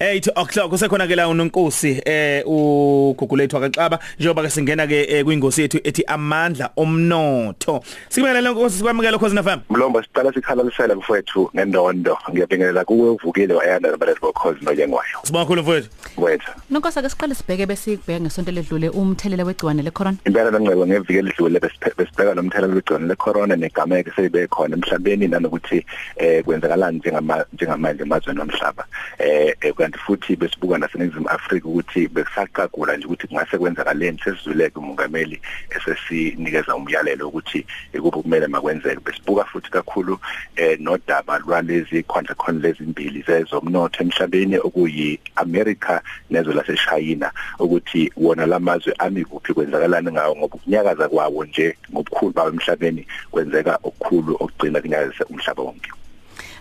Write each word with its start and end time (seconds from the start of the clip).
8 0.00 0.30
o'clock 0.36 0.72
usekhona 0.72 1.06
ke 1.06 1.16
la 1.16 1.28
unonkosi 1.28 2.02
eh 2.04 2.42
ugugulethu 2.46 3.56
akaxaba 3.56 3.98
njengoba 4.18 4.42
ke 4.42 4.50
singena 4.50 4.86
ke 4.86 5.24
kwingosi 5.24 5.62
yethu 5.62 5.80
ethi 5.84 6.04
amandla 6.06 6.70
omnotho. 6.76 7.80
Sikubengela 8.08 8.40
lenkosi 8.40 8.76
sikwamukela 8.76 9.18
khosi 9.18 9.34
nafam 9.34 9.60
Mlomba 9.70 10.02
siqala 10.02 10.32
sikhalalisela 10.32 10.94
mfowethu 10.94 11.50
ngendondo. 11.56 12.18
Ngiyabingelela 12.30 12.84
kuwe 12.84 13.10
uvukile 13.10 13.54
wayanda 13.54 13.90
nabalezi 13.90 14.20
bokhozi 14.20 14.64
nojengwayo 14.64 15.18
Sibonga 15.22 15.44
kakhulu 15.44 15.62
mfowethu. 15.62 15.88
Wethu 16.18 16.50
Nonkosi 16.70 16.98
ake 16.98 17.08
siqale 17.08 17.34
sibheke 17.34 17.66
bese 17.66 17.96
kubheka 17.96 18.20
ngesonto 18.20 18.52
ledlule 18.52 18.88
umthelela 18.88 19.44
wegciwane 19.44 19.82
lecorona. 19.82 20.16
Impela 20.24 20.50
nangcebo 20.50 20.86
ngeviki 20.86 21.18
elidlule 21.18 21.60
besibheka 21.60 22.34
nomthelela 22.34 22.74
wegciwane 22.74 23.08
lecorona 23.08 23.56
negameke 23.56 24.10
seyibe 24.16 24.46
khona 24.46 24.76
emhlabeni 24.76 25.28
nanokuthi 25.28 25.86
eh 26.16 26.44
kwenzakalani 26.44 26.98
njengama 26.98 27.44
njengamanje 27.52 28.02
emazweni 28.02 28.40
omhlaba 28.40 28.84
eh 29.18 29.54
kanti 29.86 29.98
futhi 29.98 30.36
besibuka 30.36 30.78
naseNingizimu 30.78 31.28
Afrika 31.28 31.68
ukuthi 31.68 32.08
bekusaqagula 32.08 32.96
nje 32.96 33.06
ukuthi 33.06 33.26
kungase 33.26 33.58
kwenzakaleni 33.58 34.18
sesizuleke 34.24 34.78
umongameli 34.78 35.40
esesinikeza 35.70 36.76
umyalelo 36.76 37.28
ukuthi 37.28 37.66
ikuphi 37.92 38.22
kumele 38.22 38.46
makwenzeke. 38.46 39.00
Besibuka 39.04 39.44
futhi 39.44 39.70
kakhulu 39.70 40.18
eh 40.56 40.78
nodaba 40.80 41.38
lwalezi 41.38 42.02
contract 42.02 42.62
lezi 42.62 42.82
mbili 42.82 43.22
zezomnotho 43.22 44.02
emhlabeni 44.02 44.58
okuyi 44.58 45.20
America 45.36 46.00
nezwe 46.30 46.54
laseChina 46.54 47.30
ukuthi 47.58 48.10
wona 48.16 48.46
lamazwe 48.46 48.94
ami 48.98 49.24
kuphi 49.24 49.54
kwenzakalani 49.54 50.12
ngawo 50.12 50.36
ngoba 50.36 50.56
ukunyakaza 50.56 51.08
kwawo 51.08 51.44
nje 51.44 51.76
ngobukhulu 51.92 52.32
bawo 52.32 52.48
emhlabeni 52.48 53.06
kwenzeka 53.30 53.78
okukhulu 53.82 54.34
okugcina 54.34 54.80
kunyakazisa 54.80 55.26
umhlaba 55.26 55.62
wonke. 55.62 55.90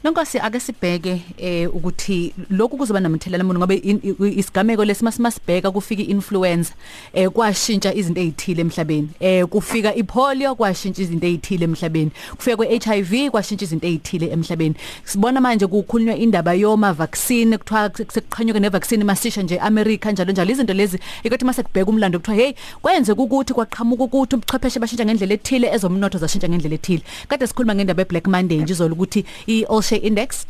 Nonkosi 0.06 0.40
ake 0.40 0.60
sibheke 0.60 1.22
eh 1.38 1.76
ukuthi 1.76 2.34
lokhu 2.50 2.78
kuzoba 2.78 3.00
nomthelela 3.00 3.44
muni 3.44 3.60
ngoba 3.60 3.74
isigameko 3.74 4.86
lesimasibheka 4.86 5.72
kufika 5.72 6.04
iinfluenza 6.04 6.74
eh 7.14 7.30
kwashintsha 7.30 7.94
izinto 7.94 8.22
ezithile 8.22 8.62
emhlabeni. 8.62 9.10
Eh 9.20 9.46
kufika 9.46 9.96
ipolio 9.96 10.56
kwashintsha 10.56 11.02
izinto 11.02 11.28
ezithile 11.28 11.64
emhlabeni. 11.64 12.12
Kufika 12.38 12.56
kweHIV 12.56 13.30
kwashintsha 13.32 13.66
izinto 13.66 13.88
ezithile 13.88 14.28
emhlabeni. 14.30 14.76
Sibona 15.06 15.42
manje 15.42 15.68
kukhulunywa 15.68 16.16
indaba 16.16 16.54
yoma 16.54 16.94
vaccine 16.94 17.58
kuthiwa 17.58 17.90
sekuqhanyuka 18.14 18.60
ne 18.60 18.70
vaccine 18.70 19.04
masisha 19.04 19.42
nje 19.42 19.60
America 19.60 20.06
njalo 20.12 20.32
njalo. 20.32 20.52
Izinto 20.52 20.74
lezi 20.74 21.00
ikothi 21.24 21.46
mase 21.46 21.64
kubheka 21.64 21.90
umlando 21.90 22.20
kuthiwa 22.20 22.38
hey 22.38 22.54
kwenze 22.82 23.12
ukuthi 23.12 23.54
kwaqhamuka 23.54 24.04
ukuthi 24.04 24.36
ubuchwepheshe 24.36 24.80
bashintsha 24.80 25.06
ngendlela 25.06 25.34
ethile 25.34 25.68
ezomnotho 25.74 26.18
zashintsha 26.18 26.50
ngendlela 26.50 26.76
ethile. 26.76 27.02
Kade 27.28 27.48
sikhuluma 27.48 27.76
ngendaba 27.76 28.02
eBlack 28.02 28.28
Monday 28.28 28.58
nje 28.58 28.74
izolo 28.74 28.94
ukuthi 28.94 29.26
i 29.48 29.64
all 29.64 29.95
share 29.96 30.08
index. 30.08 30.46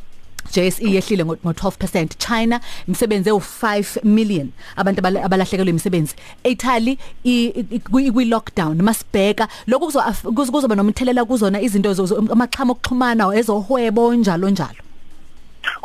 JSE 0.52 0.86
yehlile 0.94 1.24
ngo12% 1.24 2.08
China 2.18 2.60
imisebenzi 2.88 3.30
ewu5 3.30 4.06
million. 4.06 4.52
Abantu 4.76 5.00
abalahlekelwe 5.08 5.70
imisebenzi. 5.70 6.16
Italy 6.44 6.98
ikwi 7.24 8.26
lockdown 8.26 8.82
masibheka. 8.82 9.48
Lokho 9.68 9.92
kuzoba 10.36 10.76
nomthelela 10.76 11.26
kuzona 11.26 11.62
izinto 11.62 11.90
amaxhama 12.32 12.74
okuxhumana 12.74 13.36
ezohwebo 13.36 14.14
njalo 14.16 14.50
njalo. 14.50 14.85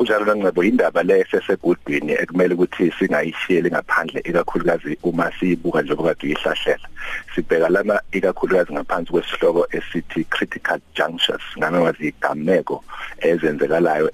Kunjalo 0.01 0.25
nangcebo 0.25 0.63
indaba 0.65 1.03
le 1.03 1.27
sesegudwini 1.31 2.13
ekumele 2.13 2.55
ukuthi 2.55 2.91
singayishiyeli 2.99 3.71
ngaphandle 3.71 4.21
ikakhulukazi 4.25 4.99
uma 5.03 5.31
siyibuka 5.39 5.83
njengoba 5.83 6.15
kade 6.15 6.27
uyihlahlela. 6.27 6.89
Sibheka 7.35 7.69
lana 7.69 8.01
ikakhulukazi 8.13 8.73
ngaphansi 8.73 9.11
kwesihloko 9.13 9.67
esithi 9.71 10.25
critical 10.25 10.81
junctures 10.95 11.43
ngame 11.59 11.79
wazi 11.79 12.09
igameko 12.09 12.85
ezenzekalayo 13.21 14.11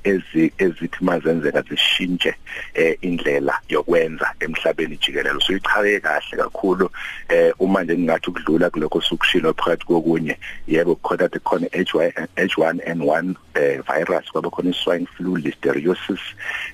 ezithi 0.58 0.98
mazenzeka 1.00 1.62
zishintshe 1.62 2.34
eh, 2.74 2.98
indlela 3.00 3.54
yokwenza 3.68 4.34
emhlabeni 4.40 4.96
jikelele. 4.96 5.36
Usuyichaye 5.36 6.00
kahle 6.00 6.36
kakhulu 6.36 6.90
eh, 7.28 7.52
uma 7.58 7.84
nje 7.84 7.94
ngingathi 7.98 8.30
ukudlula 8.30 8.70
kulokho 8.70 9.00
sukushilo 9.00 9.54
phakathi 9.54 9.86
kokunye 9.86 10.38
yebo 10.66 10.94
khona 10.96 11.28
khona 11.28 11.66
H1N1 11.66 13.34
eh, 13.54 13.80
virus 13.86 14.32
kwaba 14.32 14.50
khona 14.50 14.72
swine 14.72 15.06
flu 15.16 15.36
listeriosis 15.76 16.20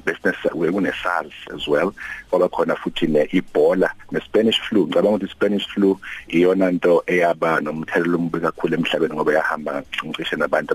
bese 0.05 0.49
kune 0.51 0.93
SARS 1.03 1.33
as 1.55 1.67
well. 1.69 1.95
Kwaba 2.31 2.49
khona 2.49 2.77
futhi 2.77 3.09
ne 3.09 3.27
Ebola 3.27 3.91
ne 4.11 4.21
Spanish 4.21 4.61
flu. 4.61 4.87
Ngicabanga 4.87 5.17
ukuthi 5.17 5.31
Spanish 5.31 5.67
flu 5.69 5.99
iyona 6.29 6.71
nto 6.71 7.03
eyaba 7.07 7.61
nomthelela 7.61 8.17
ombi 8.17 8.41
kakhulu 8.41 8.75
emhlabeni 8.75 9.15
ngoba 9.15 9.33
yahamba 9.33 9.83
ngisho 10.05 10.37
nabantu 10.37 10.75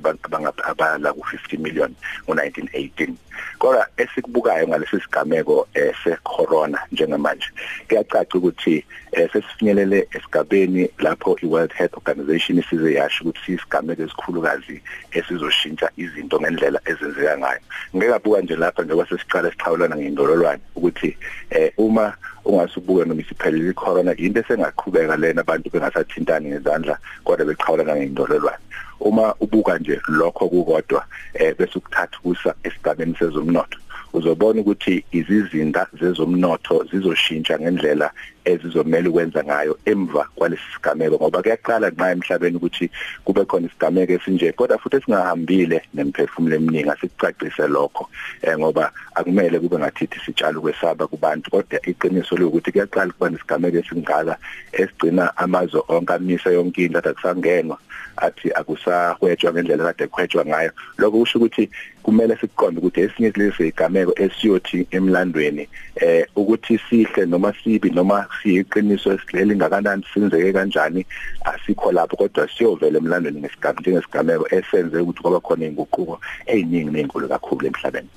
abala 0.63 1.13
ku 1.13 1.21
50 1.21 1.57
million 1.59 1.95
ngo1918 2.27 3.13
kodwa 3.59 3.87
esikubukayo 3.97 4.67
ngalesi 4.67 5.01
sigameko 5.01 5.67
eh, 5.73 5.93
se 6.03 6.17
corona 6.23 6.79
njengamanje 6.91 7.47
kuyacaca 7.87 8.35
ukuthi 8.37 8.85
eh, 9.11 9.29
sesifinyelele 9.33 10.07
esigabeni 10.11 10.89
lapho 10.99 11.37
iWorld 11.41 11.73
Health 11.73 11.97
Organization 11.97 12.59
isize 12.59 12.93
yasho 12.93 13.23
ukuthi 13.23 13.53
isigameko 13.53 14.03
esikhulukazi 14.03 14.81
esizoshintsha 15.11 15.91
izinto 15.97 16.39
ngendlela 16.41 16.79
ezenzeka 16.85 17.37
ngayo. 17.37 17.59
Ngeke 17.95 18.11
abuka 18.17 18.41
nje 18.41 18.55
lapha 18.55 18.83
njengoba 18.83 19.09
sesiqala 19.09 19.51
sixhawulana 19.51 19.95
ngendololwane 19.97 20.61
ukuthi 20.75 21.17
eh, 21.49 21.71
uma 21.77 22.13
ungasubuka 22.45 23.05
noma 23.05 23.21
isiphelile 23.21 23.69
icorona 23.69 24.13
into 24.17 24.39
esengaqhubeka 24.41 25.17
lena 25.17 25.41
abantu 25.41 25.69
bengasathintani 25.69 26.49
ngezandla 26.49 26.97
kodwa 27.23 27.45
beqhawulana 27.45 27.95
ngendololwane. 27.95 28.63
Uma 28.99 29.35
ubuka 29.39 29.77
nje 29.77 30.01
lokho 30.07 30.49
kukodwa 30.49 31.05
eh 31.33 31.55
bese 31.57 31.77
ukuthatha 31.77 32.17
kusa 32.23 32.53
esigabeni 32.63 33.15
sezomnotho 33.19 33.77
uzobona 34.13 34.61
ukuthi 34.61 35.03
izizinda 35.11 35.87
zezomnotho 35.99 36.85
zizoshintsha 36.91 37.59
ngendlela 37.59 38.11
ezizomela 38.51 39.09
ukwenza 39.09 39.43
ngayo 39.43 39.77
emva 39.85 40.23
kwalesi 40.35 40.63
sigameko 40.73 41.15
ngoba 41.15 41.41
kuyaqala 41.41 41.89
nqa 41.89 42.11
emhlabeni 42.11 42.57
ukuthi 42.57 42.85
kube 43.25 43.45
khona 43.45 43.67
isigameko 43.67 44.13
esinje 44.13 44.51
kodwa 44.51 44.77
futhi 44.77 45.01
singahambile 45.01 45.81
nemphefumulo 45.93 46.55
eminingi 46.55 46.89
asicacise 46.89 47.67
lokho 47.67 48.09
eh 48.41 48.57
ngoba 48.57 48.91
akumele 49.15 49.59
kube 49.59 49.77
ngathithi 49.77 50.19
sitshalo 50.25 50.61
kwesaba 50.61 51.07
kubantu. 51.07 51.51
Kodwa 51.51 51.79
iqiniso 51.87 52.37
lokuthi 52.37 52.71
kuyaqala 52.71 53.11
kuba 53.13 53.29
nesigameko 53.29 53.77
esingaka 53.77 54.37
esigcina 54.71 55.37
amazwe 55.37 55.81
onke 55.87 56.13
amisa 56.13 56.49
yonke 56.51 56.85
into 56.85 56.99
akusangenwa 56.99 57.77
athi 58.17 58.51
akusahwetshwa 58.51 59.53
ngendlela 59.53 59.93
kade 59.93 60.07
kuhwetshwa 60.07 60.45
ngayo. 60.45 60.71
Lokho 60.97 61.19
kusho 61.19 61.37
ukuthi 61.39 61.69
kumele 62.03 62.37
siqonde 62.37 62.79
ukuthi 62.79 63.01
esinye 63.01 63.31
lezi 63.35 63.67
igameko 63.67 64.13
esiyothi 64.15 64.87
emlandweni 64.91 65.67
eh 65.95 66.25
ukuthi 66.35 66.79
sihle 66.89 67.25
noma 67.25 67.53
sibi 67.63 67.89
noma 67.89 68.27
siyiqiniso 68.41 69.13
esileli 69.13 69.55
ngakanani 69.55 70.03
sinzeke 70.13 70.53
kanjani 70.53 71.05
asikho 71.45 71.91
lapho. 71.91 72.15
Kodwa 72.17 72.47
siyovela 72.47 72.97
emlandweni 72.97 73.39
ngesigameko 73.39 73.81
njengesigameko 73.81 74.45
esenze 74.55 74.99
ukuthi 74.99 75.21
kwaba 75.21 75.39
khona 75.39 75.65
inguquko 75.65 76.19
eziningi 76.45 76.91
nezinkulu 76.91 77.27
kakhulu 77.27 77.67
emhlabeni. 77.67 78.09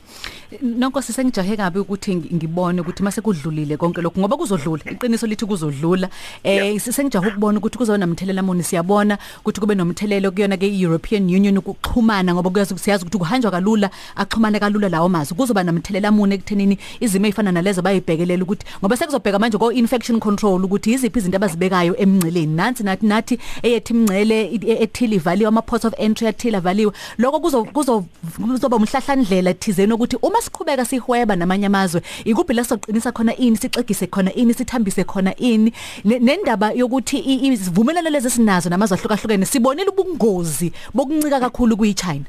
Nonke 0.63 1.03
sisengijahe 1.03 1.57
kabi 1.57 1.79
ukuthi 1.79 2.17
ngibone 2.17 2.81
ukuthi 2.81 3.03
mase 3.03 3.21
kudlulile 3.21 3.77
konke 3.77 4.03
lokho 4.03 4.21
ngoba 4.21 4.37
kuzodlula. 4.37 4.83
Iqiniso 4.91 5.27
lithi 5.27 5.47
kuzodlula. 5.47 6.09
Eh 6.45 6.81
sengijahe 6.81 7.29
ukubona 7.29 7.59
ukuthi 7.59 7.79
kuzoba 7.79 7.99
namthelela 7.99 8.43
muni 8.43 8.63
siyabona 8.63 9.19
ukuthi 9.41 9.61
kube 9.61 9.75
nomthelelo 9.75 10.31
kuyona 10.31 10.57
ke 10.57 10.67
European 10.67 11.23
Union 11.29 11.59
ukuxhumana 11.59 12.35
ngoba 12.35 12.51
kuyazi 12.51 12.79
siyazi 12.79 13.05
ukuthi 13.05 13.19
kuhanjwa 13.19 13.51
kalula 13.51 13.91
axhumane 14.17 14.59
kalula 14.59 14.89
lawo 14.89 15.09
mazwi. 15.09 15.37
Kuzoba 15.37 15.63
namthelela 15.63 16.11
muni 16.11 16.35
ekuthenini 16.35 16.79
izimo 17.01 17.27
ezifana 17.27 17.53
nalezo 17.53 17.83
bayibhekelela 17.83 18.43
ukuthi 18.43 18.67
ngoba 18.83 18.97
sekuzobheka 18.97 19.39
manje 19.39 19.59
ko 19.59 19.73
infection 19.73 20.19
control 20.19 20.65
ukuthi 20.65 20.93
iziphi 20.93 21.19
izinto 21.19 21.37
abazibekayo 21.37 21.97
emngceleni. 21.97 22.55
Nansi 22.57 22.83
nathi 22.83 23.07
nathi 23.07 23.39
eyethi 23.63 23.93
imngcele 23.93 24.51
ethile 24.83 25.17
ivaliwe 25.17 25.49
ama 25.49 25.63
ports 25.63 25.85
of 25.85 25.95
entry 25.99 26.27
ethile 26.27 26.57
avaliwe. 26.57 26.93
Lokho 27.19 27.41
kuzo 27.41 27.65
kuzoba 27.65 28.77
umhlahlandlela 28.77 29.55
thizeni 29.55 29.93
ukuthi 29.93 30.17
uma 30.23 30.40
siqhubeka 30.41 30.85
sihweba 30.85 31.37
namanye 31.37 31.67
amazwe 31.67 32.03
ikuphi 32.25 32.55
la 32.55 32.65
soqinisa 32.65 33.13
khona 33.13 33.37
ini 33.37 33.57
sixegise 33.57 34.07
khona 34.07 34.33
ini 34.35 34.55
sithambise 34.55 35.05
khona 35.05 35.37
ini? 35.37 35.73
Nendaba 36.05 36.73
yokuthi 36.73 37.19
izivumelano 37.19 38.11
lezi 38.11 38.31
sinazo 38.31 38.71
namazwe 38.71 38.99
ahlukahlukene 38.99 39.47
sibonile 39.47 39.89
ubungozi 39.91 40.73
bokuncika 40.95 41.41
kakhulu 41.41 41.77
kuyiChina 41.77 42.25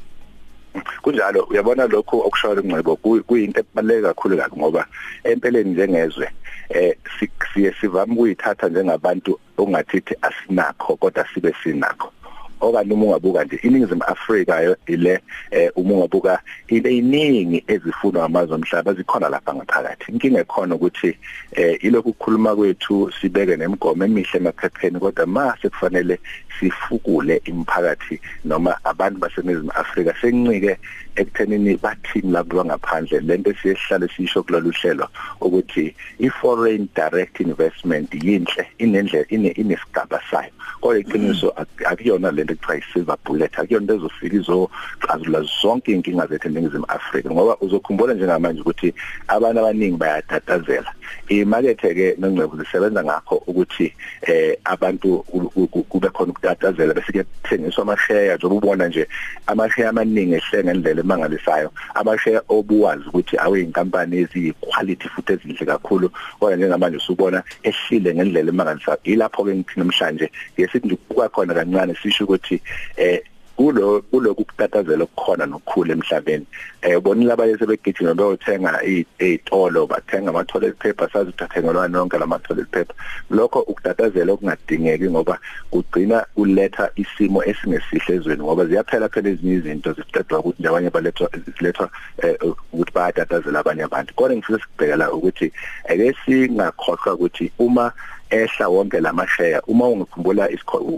kunjalo 1.02 1.46
uyabona 1.50 1.86
lokho 1.86 2.16
okushoyo 2.26 2.62
ingcebo 2.62 2.96
kuyinto 2.96 3.60
ebaluleke 3.60 4.02
kakhulu 4.08 4.36
kabi 4.36 4.56
ngoba 4.56 4.86
empeleni 5.24 5.70
njengezwe 5.70 6.26
eh 6.70 6.96
siye 7.52 7.74
sivama 7.80 8.12
ukuyithatha 8.14 8.68
njengabantu 8.68 9.38
ongathithi 9.58 10.14
asinakho 10.22 10.96
kodwa 10.96 11.26
sibe 11.34 11.54
sinakho. 11.62 12.12
Okanye 12.62 12.92
uma 12.94 13.04
ungabuka 13.04 13.44
nje 13.44 13.56
iningizimu 13.62 14.04
Afrika 14.04 14.76
ile 14.86 15.20
eh 15.50 15.70
uma 15.76 15.94
ungabuka 15.94 16.40
into 16.68 16.88
eyiningi 16.88 17.64
ezifunwa 17.66 18.24
amazwe 18.24 18.54
omhlaba 18.54 18.94
zikhona 18.94 19.28
lapha 19.28 19.54
ngaphakathi. 19.54 20.12
Inkinga 20.12 20.40
ekhona 20.40 20.74
ukuthi 20.74 21.18
eh 21.52 21.78
ilokhu 21.84 22.08
ukukhuluma 22.10 22.56
kwethu 22.56 23.12
sibeke 23.20 23.56
nemigomo 23.56 24.04
emihle 24.04 24.38
emaphepheni 24.38 25.00
kodwa 25.00 25.26
mase 25.26 25.68
kufanele 25.68 26.18
sifukule 26.60 27.42
imphakathi 27.44 28.20
noma 28.44 28.76
abantu 28.84 29.18
baseningizimu 29.18 29.72
Afrika 29.74 30.14
sencike 30.20 30.78
ekuthenini 31.16 31.76
bathini 31.76 32.32
labo 32.32 32.56
bangaphandle 32.56 33.20
lento 33.20 33.50
esihlale 33.50 34.08
sisho 34.16 34.42
kulolu 34.42 34.70
hlelo 34.70 35.08
ukuthi 35.40 35.94
i-foreign 36.18 36.88
direct 36.94 37.40
investment 37.40 38.14
yinhle 38.14 38.66
inendle 38.78 39.26
inesigaba 39.28 40.20
sayo. 40.30 40.52
Kodwa 40.80 40.98
iqiniso 40.98 41.54
akuyona 41.84 42.30
lento 42.30 42.51
ekuthiwa 42.52 42.78
i-silver 42.78 43.16
bullet 43.24 43.58
akuyona 43.58 43.82
into 43.82 43.94
ezofika 43.94 44.36
izoxazulula 44.36 45.40
zonke 45.62 45.92
inkinga 45.92 46.26
zethu 46.26 46.48
eNingizimu 46.48 46.84
Afrika 46.88 47.30
ngoba 47.30 47.56
uzokhumbula 47.60 48.14
njengamanje 48.14 48.60
ukuthi 48.60 48.94
abantu 49.28 49.60
abaningi 49.60 49.96
bayatatazela. 49.96 50.92
Imakethe 51.28 51.94
ke 51.94 52.16
nongcebo 52.18 52.56
zisebenza 52.56 53.04
ngakho 53.04 53.42
ukuthi 53.46 53.94
eh 54.22 54.56
abantu 54.64 55.24
kube 55.88 56.08
khona 56.08 56.32
ukutatazela 56.32 56.94
bese 56.94 57.12
kuthengiswa 57.12 57.82
amashare 57.82 58.34
njengoba 58.36 58.66
ubona 58.66 58.88
nje 58.88 59.06
amashare 59.46 59.88
amaningi 59.88 60.34
ehle 60.34 60.64
ngendlela 60.64 61.00
emangalisayo. 61.00 61.70
Amashare 61.94 62.40
obuwazi 62.48 63.04
ukuthi 63.08 63.36
awe 63.38 63.60
inkampani 63.60 64.16
eziyi-quality 64.22 65.08
futhi 65.08 65.32
ezinhle 65.32 65.66
kakhulu 65.66 66.10
kodwa 66.40 66.56
njengamanje 66.56 66.96
usubona 66.96 67.42
ehlile 67.62 68.14
ngendlela 68.14 68.48
emangalisayo. 68.48 68.98
Ilapho 69.04 69.44
ke 69.44 69.54
ngithi 69.54 69.80
namhlanje 69.80 70.30
ngesithi 70.58 70.86
nje 70.86 70.96
kuba 71.08 71.28
khona 71.28 71.54
kancane 71.54 71.94
sisho 72.02 72.24
ukuthi 72.24 72.41
eh 72.96 73.22
kulo 73.56 74.02
kulokhu 74.10 74.44
kutatazela 74.44 75.04
okukhona 75.04 75.46
nokukhula 75.46 75.92
emhlabeni. 75.92 76.46
Eh 76.82 76.98
ubonile 76.98 77.32
abanye 77.32 77.58
sebegijima 77.58 78.14
beyothenga 78.14 78.82
izitolo 78.82 79.86
bathenga 79.86 80.30
ama 80.30 80.44
toilet 80.44 80.76
paper 80.78 81.10
sazi 81.12 81.30
uthathengelwa 81.30 81.88
nonke 81.88 82.18
lama 82.18 82.38
toilet 82.38 82.68
paper. 82.70 82.96
Lokho 83.30 83.60
ukutatazela 83.60 84.32
okungadingeki 84.32 85.10
ngoba 85.10 85.38
kugcina 85.70 86.26
uletha 86.36 86.90
isimo 86.96 87.44
esingesihle 87.44 88.14
ezweni 88.16 88.42
ngoba 88.42 88.66
ziyaphela 88.66 89.08
phela 89.08 89.28
ezinye 89.28 89.54
izinto 89.54 89.92
zicedwa 89.92 90.38
ukuthi 90.38 90.66
abanye 90.66 90.90
balethwa 90.90 91.28
zilethwa 91.58 91.90
eh, 92.22 92.36
ukuthi 92.42 92.92
bayatatazela 92.92 93.58
abanye 93.60 93.82
abantu. 93.82 94.14
Kodwa 94.14 94.36
ngifisa 94.36 94.58
sikubhekela 94.58 95.12
ukuthi 95.12 95.52
ake 95.84 96.14
singakhohlwa 96.24 97.14
ukuthi 97.14 97.52
uma 97.58 97.92
ehla 98.32 98.68
wonke 98.68 99.00
lamashare 99.00 99.60
uma 99.66 99.88
ungikhumbula 99.88 100.48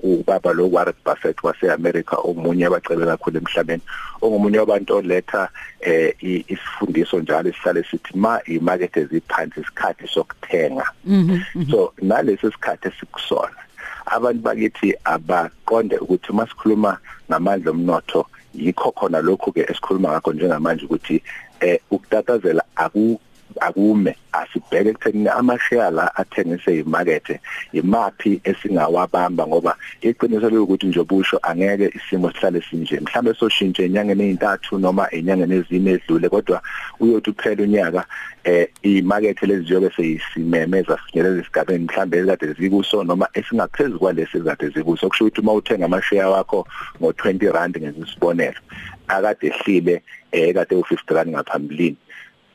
ubaba 0.02 0.52
lo 0.52 0.70
Warren 0.70 0.94
Buffett 1.04 1.42
waseAmerica 1.42 2.16
omunye 2.22 2.66
abacebe 2.66 3.06
kakhulu 3.06 3.38
emhlabeni 3.38 3.82
ongumunye 4.22 4.58
wabantu 4.58 4.96
oletha 4.96 5.48
eh 5.80 6.14
isifundiso 6.20 7.20
njalo 7.20 7.52
sihlale 7.52 7.84
sithi 7.90 8.18
ma 8.18 8.40
imarket 8.44 8.96
eziphansi 8.96 9.60
isikhathi 9.60 10.08
sokuthenga 10.08 10.86
mhm, 11.04 11.40
mhm. 11.54 11.70
so 11.70 11.92
nalesi 12.02 12.50
sikhathi 12.52 12.88
esikusona 12.88 13.60
abantu 14.06 14.42
bakithi 14.42 14.94
abaqonde 15.04 15.98
ukuthi 15.98 16.32
masikhuluma 16.32 16.98
ngamandla 17.28 17.70
omnotho 17.70 18.26
yikho 18.54 18.92
khona 18.92 19.20
lokhu 19.20 19.52
ke 19.52 19.60
esikhuluma 19.60 20.08
ngakho 20.08 20.32
njengamanje 20.32 20.84
ukuthi 20.84 21.22
eh 21.60 21.80
ukutatazela 21.90 22.62
aku 22.76 23.20
akume 23.60 24.16
asibheke 24.32 24.90
ekutheni 24.90 25.28
amashare 25.28 25.90
la 25.90 26.16
athengise 26.16 26.78
imakethe 26.78 27.40
imaphi 27.72 28.40
esingawabamba 28.44 29.46
ngoba 29.46 29.76
iqiniso 30.02 30.50
lokuthi 30.50 30.86
nje 30.86 31.02
busho 31.04 31.38
angeke 31.42 31.92
isimo 31.96 32.30
sihlale 32.30 32.62
sinje. 32.70 33.00
Mhlambe 33.00 33.34
soshintshe 33.34 33.84
enyangeni 33.84 34.24
ezintathu 34.24 34.78
noma 34.78 35.08
enyangeni 35.10 35.54
ezine 35.54 35.90
edlule 35.92 36.28
kodwa 36.28 36.62
uyothi 37.00 37.30
uphela 37.30 37.62
unyaka 37.62 38.04
eh 38.44 38.68
imakethe 38.82 39.46
lezi 39.46 39.62
njengoba 39.62 39.96
seyisimemeza 39.96 40.98
sinyeleza 41.06 41.42
isigabeni 41.42 41.84
mhlambe 41.84 42.18
ekade 42.18 42.52
zikuso 42.52 43.04
noma 43.04 43.28
esingaphezulu 43.34 43.98
kwalesi 43.98 44.36
ekade 44.38 44.68
zikuso. 44.68 45.08
Kusho 45.08 45.24
ukuthi 45.24 45.40
uma 45.40 45.52
uthenga 45.52 45.84
amashare 45.84 46.24
wakho 46.24 46.66
ngo20 47.00 47.52
rand 47.52 47.76
ngesibonelo 47.78 48.60
akade 49.08 49.46
ehlile 49.46 50.02
eh 50.32 50.54
kade 50.54 50.74
u50 50.76 51.14
rand 51.14 51.30
ngaphambilini. 51.30 51.96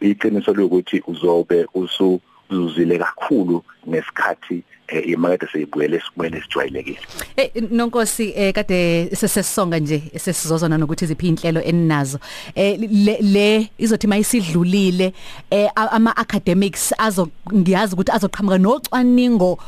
Iqiniso 0.02 0.54
lokuthi 0.54 1.04
uzobe 1.08 1.66
usu 1.74 2.20
uzuzile 2.50 2.98
kakhulu 2.98 3.64
nesikhathi 3.88 4.64
imakethe 5.06 5.48
seyibuyele 5.52 5.98
esimweni 5.98 6.38
esijwayelekile 6.38 7.00
eh 7.38 7.52
nonkosi 7.72 8.34
eh 8.36 8.54
kade 8.54 9.10
sesesonga 9.16 9.80
nje 9.80 10.02
sesizozona 10.18 10.78
nokuthi 10.78 11.06
iziphi 11.06 11.28
inhlelo 11.28 11.62
eninazo. 11.62 12.20
Eh 12.56 12.80
le 13.22 13.70
izothi 13.78 14.08
mayisidlulile 14.08 15.14
eh 15.52 15.70
ama 15.76 16.18
academics 16.18 16.94
azo 16.98 17.30
ngiyazi 17.54 17.94
ukuthi 17.94 18.12
azoqhamuka 18.12 18.58
nocwaningo 18.58 19.60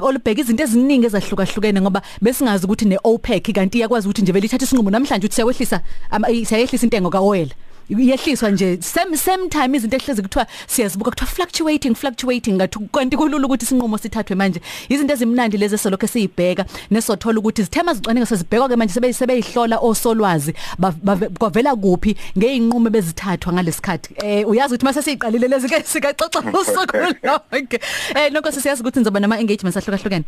olubheka 0.00 0.40
izinto 0.40 0.62
eziningi 0.62 1.06
ezahlukahlukene 1.06 1.80
ngoba 1.80 2.02
besingazi 2.22 2.64
ukuthi 2.66 2.84
neOPEC 2.84 3.52
kanti 3.54 3.78
iyakwazi 3.78 4.08
ukuthi 4.08 4.22
nje 4.22 4.32
vele 4.32 4.46
ithathe 4.46 4.64
isinqumo 4.64 4.90
namhlanje 4.90 5.26
ukuthi 5.26 5.34
siyawehlisa 5.34 5.82
siyayehlisa 6.44 6.86
intengo 6.86 7.10
kaoil. 7.10 7.50
Iyehliswa 7.88 8.50
nje. 8.50 8.78
Same 8.82 9.16
same 9.16 9.48
time 9.48 9.76
izinto 9.76 9.96
ehlezi 9.96 10.22
kuthiwa 10.22 10.46
siyazibuka 10.66 11.10
kuthiwa 11.10 11.30
fluctuating 11.30 11.94
fluctuating 11.94 12.54
ngathi 12.54 12.78
kanti 12.92 13.16
kulula 13.16 13.46
ukuthi 13.46 13.64
isinqumo 13.64 13.98
sithathwe 13.98 14.36
manje. 14.36 14.60
Izinto 14.88 15.12
ezimnandi 15.14 15.56
lezi 15.58 15.74
esolokho 15.74 16.06
siyibheka 16.06 16.64
nesothola 16.90 17.38
ukuthi 17.38 17.62
izithema 17.62 17.94
zicwaninga 17.94 18.26
sezibhekwa 18.26 18.68
ke 18.68 18.76
manje 18.76 18.94
sebe 18.94 19.12
sebeyihlola 19.12 19.78
osolwazi 19.78 20.54
kwavela 21.38 21.76
kuphi 21.76 22.16
ngeinqumo 22.38 22.90
bezithathwa 22.90 23.52
ngalesikhathi. 23.52 24.14
Eh 24.24 24.48
uyazi 24.48 24.74
ukuthi 24.74 24.84
mase 24.84 25.02
siyiqalile 25.02 25.48
lezi 25.48 25.68
ke 25.68 25.82
sikaxoxa 25.82 26.40
usuku 26.60 26.96
lonke. 27.22 27.80
Eh 28.14 28.32
nokho 28.32 28.52
siyazi 28.52 28.82
ukuthi 28.82 28.98
nizoba 28.98 29.20
nama 29.20 29.40
engagements 29.40 29.76
ahlukahlukene? 29.76 30.24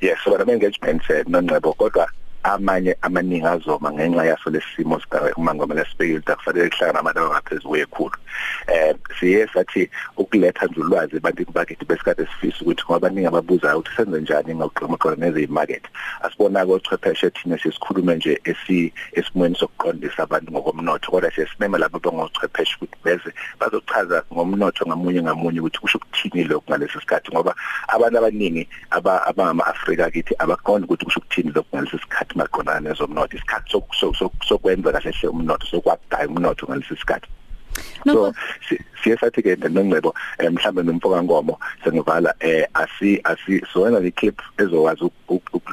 Yes 0.00 0.18
so 0.24 0.36
ama 0.36 0.52
engagements 0.52 1.04
nongcebo 1.26 1.72
kodwa 1.72 2.08
amanye 2.52 2.96
amaningi 3.02 3.46
azoma 3.46 3.92
ngenxa 3.92 4.24
yaso 4.24 4.50
lesimo 4.50 5.00
sibheke 5.00 5.34
uma 5.36 5.54
ngomela 5.54 5.84
sibheke 5.84 6.14
ukuthi 6.14 6.36
kufanele 6.36 6.70
kuhlangana 6.70 7.00
abantu 7.00 7.20
abangaphezulu 7.20 7.70
kwekhulu. 7.70 8.16
Eh 8.68 8.94
siye 9.18 9.48
sathi 9.54 9.90
ukuletha 10.16 10.66
nje 10.66 10.80
ulwazi 10.80 11.16
ebantwini 11.16 11.52
bakithi 11.52 11.84
besikade 11.84 12.26
sifisa 12.26 12.60
ukuthi 12.60 12.82
ngoba 12.84 12.96
abaningi 12.96 13.26
ababuzayo 13.26 13.78
ukuthi 13.78 13.96
senze 13.96 14.20
njani 14.20 14.54
ngawuqhamuqhamuqa 14.54 15.16
nezimarket 15.16 15.84
asibona 16.22 16.66
ke 16.66 16.72
ochwepheshe 16.72 17.30
thina 17.30 17.58
sisikhulume 17.58 18.16
nje 18.16 18.40
esi 18.44 18.92
esimweni 19.12 19.56
sokuqondisa 19.56 20.22
abantu 20.22 20.52
ngokomnotho 20.52 21.10
kodwa 21.10 21.30
siyasimema 21.30 21.78
labo 21.78 21.98
bangochwepheshe 21.98 22.76
ukuthi 22.76 22.98
beze 23.04 23.30
bazochaza 23.60 24.22
ngomnotho 24.32 24.86
ngamunye 24.86 25.22
ngamunye 25.22 25.60
ukuthi 25.60 25.78
kusho 25.78 25.98
ukuthini 25.98 26.44
lokho 26.44 26.64
ngalesi 26.70 27.00
sikhathi 27.00 27.30
ngoba 27.32 27.54
abantu 27.88 28.18
abaningi 28.18 28.68
abangama 28.90 29.66
Afrika 29.66 30.10
kithi 30.10 30.34
abaqondi 30.38 30.84
ukuthi 30.84 31.04
kusho 31.04 31.20
ukuthini 31.20 31.50
lokho 31.50 31.76
ngalesi 31.76 31.98
sikhathi. 31.98 32.35
Maqondana 32.36 32.80
nezomnotho 32.80 33.36
isikhathi 33.36 33.82
sokwenza 34.48 34.92
kahle 34.92 35.12
hle 35.12 35.28
umnotho 35.28 35.66
sokwakudaya 35.66 36.28
umnotho 36.28 36.66
ngalesi 36.66 36.96
sikhathi. 36.96 37.28
So 38.06 38.32
siye 39.02 39.16
sathi 39.20 39.42
ke 39.42 39.56
nongcebo 39.56 40.14
mhlambe 40.50 40.82
nomfoka 40.82 41.22
ngomo 41.22 41.58
sengivala 41.84 42.34
eh 42.40 42.64
asi 42.74 43.20
asi 43.24 43.60
sowenza 43.72 44.00
le 44.00 44.10
clip 44.10 44.40
ezokwazi 44.58 45.04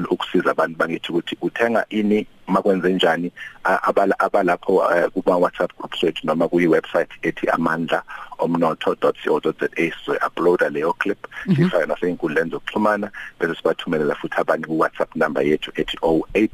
ukusiza 0.09 0.51
abantu 0.51 0.77
bangithi 0.77 1.11
ukuthi 1.11 1.37
uthenga 1.41 1.85
ini 1.89 2.27
makwenze 2.47 2.93
njani 2.93 3.31
abala 3.63 4.19
abalapho 4.19 4.83
kuma 5.13 5.37
WhatsApp 5.37 5.77
groups 5.77 6.03
wethu 6.03 6.27
noma 6.27 6.47
kuyi 6.47 6.67
website 6.67 7.09
ethi 7.21 7.49
amandla 7.49 8.03
omnotho.co.za 8.39 9.91
so 10.05 10.13
uploada 10.27 10.69
leyo 10.69 10.93
clip. 10.93 11.27
Sifaka 11.55 11.85
nasey'nkundleni 11.85 12.49
zokuxhumana 12.51 13.11
bese 13.39 13.55
sibathumelela 13.55 14.15
futhi 14.15 14.35
abanye 14.41 14.65
ku 14.65 14.79
WhatsApp 14.79 15.15
number 15.15 15.43
yethu 15.43 15.71
ethi 15.75 15.97
08 16.01 16.49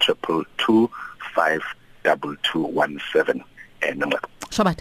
222 0.00 0.88
52217 2.04 3.44
and 3.82 4.02
Shabat 4.50 4.80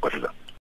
What 0.00 0.14
is 0.14 0.22
that? 0.22 0.43